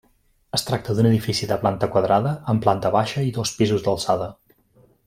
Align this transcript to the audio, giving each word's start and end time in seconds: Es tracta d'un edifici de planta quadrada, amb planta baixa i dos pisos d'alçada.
Es 0.57 0.63
tracta 0.69 0.95
d'un 0.99 1.09
edifici 1.09 1.49
de 1.51 1.57
planta 1.65 1.91
quadrada, 1.97 2.33
amb 2.55 2.65
planta 2.67 2.95
baixa 2.99 3.29
i 3.31 3.39
dos 3.39 3.57
pisos 3.61 3.89
d'alçada. 3.91 4.35